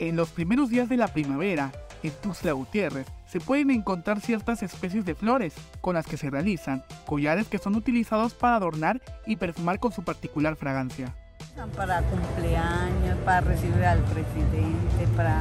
[0.00, 1.72] En los primeros días de la primavera,
[2.04, 6.84] en Tuxtla Gutiérrez, se pueden encontrar ciertas especies de flores con las que se realizan
[7.04, 11.12] collares que son utilizados para adornar y perfumar con su particular fragancia.
[11.74, 15.40] Para cumpleaños, para recibir al presidente, para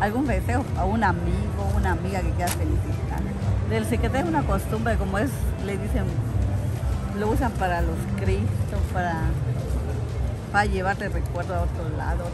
[0.00, 3.20] algún deseo a un amigo, una amiga que quiera felicitar.
[3.68, 5.30] Del secreto es una costumbre, como es,
[5.66, 6.04] le dicen,
[7.18, 9.24] lo usan para los cristos, para
[10.52, 12.24] para llevarte recuerdo a otro lado.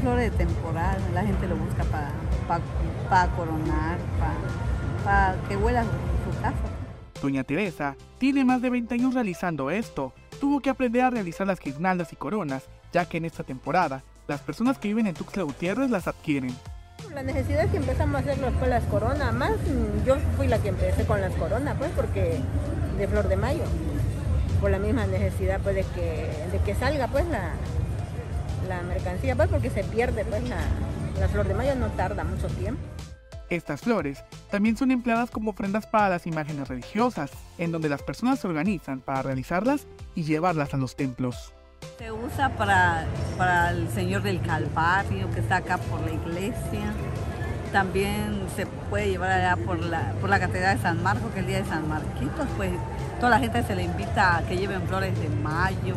[0.00, 2.10] Son flores de temporada, la gente lo busca para,
[3.08, 3.98] para, coronar,
[5.04, 6.56] para, que huela su casa.
[7.20, 10.14] Doña Teresa tiene más de 20 años realizando esto.
[10.40, 14.40] Tuvo que aprender a realizar las guirnaldas y coronas, ya que en esta temporada las
[14.40, 16.54] personas que viven en Tuxtla Gutiérrez las adquieren.
[17.14, 19.52] La necesidad es que empezamos a hacer las coronas, más
[20.06, 22.38] yo fui la que empecé con las coronas, pues porque
[22.96, 23.64] de flor de mayo
[24.60, 27.54] por la misma necesidad pues de que, de que salga pues la,
[28.70, 30.58] la mercancía, pues porque se pierde pues la,
[31.18, 32.80] la flor de mayo no tarda mucho tiempo.
[33.50, 38.38] Estas flores también son empleadas como ofrendas para las imágenes religiosas, en donde las personas
[38.38, 41.52] se organizan para realizarlas y llevarlas a los templos.
[41.98, 46.94] Se usa para, para el Señor del Calvario, que está acá por la iglesia.
[47.72, 51.44] También se puede llevar allá por la, por la Catedral de San Marcos, que es
[51.44, 52.70] el día de San Marquitos, pues
[53.18, 55.96] toda la gente se le invita a que lleven flores de mayo.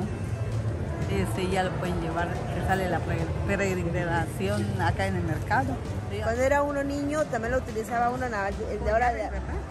[1.10, 3.00] Este, ya lo pueden llevar, que sale la
[3.48, 5.76] peregrinación acá en el mercado.
[6.24, 9.12] Cuando era uno niño también lo utilizaba uno ahora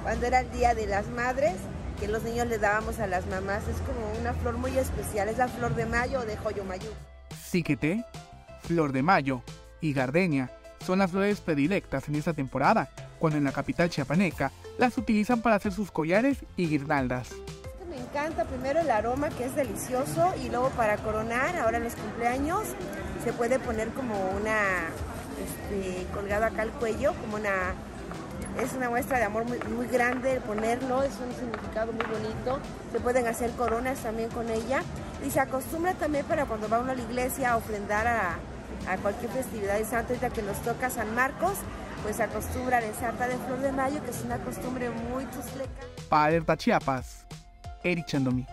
[0.02, 1.54] cuando era el Día de las Madres,
[2.00, 3.66] que los niños le dábamos a las mamás.
[3.68, 6.90] Es como una flor muy especial, es la flor de mayo o de joyo mayo.
[7.42, 8.04] Síquete,
[8.62, 9.42] flor de mayo
[9.80, 10.50] y gardenia
[10.84, 15.56] son las flores predilectas en esta temporada, cuando en la capital chiapaneca las utilizan para
[15.56, 17.30] hacer sus collares y guirnaldas.
[18.12, 22.60] Encanta primero el aroma que es delicioso y luego para coronar, ahora en los cumpleaños,
[23.24, 24.90] se puede poner como una
[25.42, 27.72] este, colgado acá al cuello, como una
[28.62, 32.60] es una muestra de amor muy, grande el ponerlo, es un significado muy bonito.
[32.92, 34.82] Se pueden hacer coronas también con ella.
[35.26, 38.34] Y se acostumbra también para cuando va uno a la iglesia a ofrendar a,
[38.90, 41.54] a cualquier festividad de santo, ahorita que nos toca San Marcos,
[42.02, 45.80] pues acostumbran en sarta de flor de mayo, que es una costumbre muy tusleca.
[46.10, 47.24] Para Chiapas,
[47.84, 48.46] Eric Chandomi.